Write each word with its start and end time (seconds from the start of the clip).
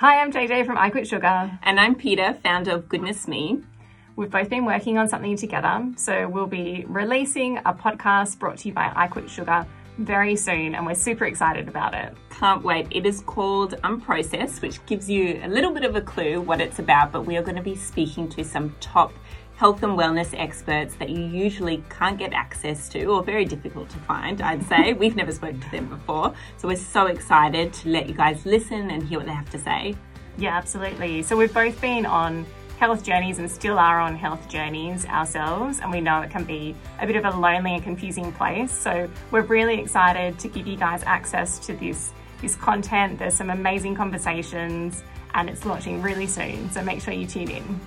Hi, 0.00 0.22
I'm 0.22 0.32
JJ 0.32 0.64
from 0.64 0.78
I 0.78 0.88
Quit 0.88 1.06
Sugar. 1.06 1.58
And 1.62 1.78
I'm 1.78 1.94
Peta, 1.94 2.38
founder 2.42 2.70
of 2.70 2.88
Goodness 2.88 3.28
Me. 3.28 3.62
We've 4.16 4.30
both 4.30 4.48
been 4.48 4.64
working 4.64 4.96
on 4.96 5.10
something 5.10 5.36
together, 5.36 5.92
so 5.96 6.26
we'll 6.26 6.46
be 6.46 6.86
releasing 6.88 7.58
a 7.58 7.74
podcast 7.74 8.38
brought 8.38 8.56
to 8.60 8.68
you 8.68 8.72
by 8.72 8.90
I 8.96 9.08
Quit 9.08 9.28
Sugar 9.28 9.66
very 9.98 10.36
soon, 10.36 10.74
and 10.74 10.86
we're 10.86 10.94
super 10.94 11.26
excited 11.26 11.68
about 11.68 11.92
it. 11.92 12.16
Can't 12.30 12.64
wait. 12.64 12.86
It 12.90 13.04
is 13.04 13.20
called 13.20 13.74
um 13.84 14.00
Unprocessed, 14.00 14.62
which 14.62 14.82
gives 14.86 15.10
you 15.10 15.38
a 15.44 15.48
little 15.48 15.70
bit 15.70 15.84
of 15.84 15.94
a 15.94 16.00
clue 16.00 16.40
what 16.40 16.62
it's 16.62 16.78
about, 16.78 17.12
but 17.12 17.26
we 17.26 17.36
are 17.36 17.42
going 17.42 17.56
to 17.56 17.62
be 17.62 17.76
speaking 17.76 18.26
to 18.30 18.42
some 18.42 18.74
top 18.80 19.12
health 19.60 19.82
and 19.82 19.92
wellness 19.92 20.32
experts 20.40 20.94
that 20.94 21.10
you 21.10 21.20
usually 21.20 21.84
can't 21.90 22.16
get 22.16 22.32
access 22.32 22.88
to 22.88 23.04
or 23.04 23.22
very 23.22 23.44
difficult 23.44 23.90
to 23.90 23.98
find, 23.98 24.40
I'd 24.40 24.64
say. 24.64 24.92
We've 24.98 25.14
never 25.14 25.32
spoken 25.32 25.60
to 25.60 25.70
them 25.70 25.86
before. 25.86 26.32
So 26.56 26.66
we're 26.66 26.76
so 26.76 27.08
excited 27.08 27.70
to 27.74 27.90
let 27.90 28.08
you 28.08 28.14
guys 28.14 28.46
listen 28.46 28.90
and 28.90 29.02
hear 29.02 29.18
what 29.18 29.26
they 29.26 29.34
have 29.34 29.50
to 29.50 29.58
say. 29.58 29.96
Yeah, 30.38 30.56
absolutely. 30.56 31.22
So 31.22 31.36
we've 31.36 31.52
both 31.52 31.78
been 31.78 32.06
on 32.06 32.46
health 32.78 33.04
journeys 33.04 33.38
and 33.38 33.50
still 33.50 33.78
are 33.78 34.00
on 34.00 34.16
health 34.16 34.48
journeys 34.48 35.04
ourselves, 35.04 35.80
and 35.80 35.90
we 35.90 36.00
know 36.00 36.22
it 36.22 36.30
can 36.30 36.44
be 36.44 36.74
a 36.98 37.06
bit 37.06 37.16
of 37.16 37.26
a 37.26 37.38
lonely 37.38 37.74
and 37.74 37.82
confusing 37.82 38.32
place. 38.32 38.72
So 38.72 39.10
we're 39.30 39.42
really 39.42 39.78
excited 39.78 40.38
to 40.38 40.48
give 40.48 40.66
you 40.66 40.78
guys 40.78 41.02
access 41.04 41.58
to 41.66 41.74
this 41.74 42.14
this 42.40 42.56
content. 42.56 43.18
There's 43.18 43.34
some 43.34 43.50
amazing 43.50 43.94
conversations, 43.94 45.02
and 45.34 45.50
it's 45.50 45.66
launching 45.66 46.00
really 46.00 46.26
soon. 46.26 46.70
So 46.70 46.82
make 46.82 47.02
sure 47.02 47.12
you 47.12 47.26
tune 47.26 47.50
in. 47.50 47.80